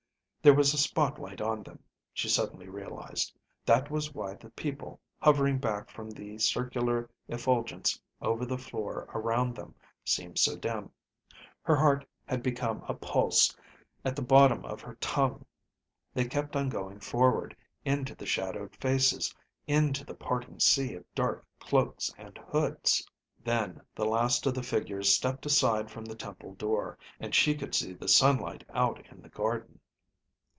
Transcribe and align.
There 0.43 0.55
was 0.55 0.73
a 0.73 0.77
spotlight 0.79 1.39
on 1.39 1.61
them, 1.61 1.83
she 2.13 2.27
suddenly 2.27 2.67
realized. 2.67 3.37
That 3.63 3.91
was 3.91 4.11
why 4.15 4.33
the 4.33 4.49
people, 4.49 4.99
hovering 5.21 5.59
back 5.59 5.91
from 5.91 6.09
the 6.09 6.39
circular 6.39 7.07
effulgence 7.27 8.01
over 8.23 8.43
the 8.43 8.57
floor 8.57 9.07
around 9.13 9.55
them 9.55 9.75
seemed 10.03 10.39
so 10.39 10.55
dim. 10.57 10.89
Her 11.61 11.75
heart 11.75 12.07
had 12.25 12.41
become 12.41 12.83
a 12.87 12.95
pulse 12.95 13.55
at 14.03 14.15
the 14.15 14.23
bottom 14.23 14.65
of 14.65 14.81
her 14.81 14.95
tongue. 14.95 15.45
They 16.11 16.25
kept 16.25 16.55
on 16.55 16.69
going 16.69 17.01
forward, 17.01 17.55
into 17.85 18.15
the 18.15 18.25
shadowed 18.25 18.75
faces, 18.77 19.35
into 19.67 20.03
the 20.03 20.15
parting 20.15 20.59
sea 20.59 20.95
of 20.95 21.05
dark 21.13 21.45
cloaks 21.59 22.11
and 22.17 22.39
hoods. 22.39 23.07
Then 23.43 23.79
the 23.93 24.05
last 24.05 24.47
of 24.47 24.55
the 24.55 24.63
figures 24.63 25.15
stepped 25.15 25.45
aside 25.45 25.91
from 25.91 26.03
the 26.05 26.15
temple 26.15 26.55
door, 26.55 26.97
and 27.19 27.35
she 27.35 27.53
could 27.53 27.75
see 27.75 27.93
the 27.93 28.07
sunlight 28.07 28.63
out 28.73 29.05
in 29.11 29.21
the 29.21 29.29
garden. 29.29 29.77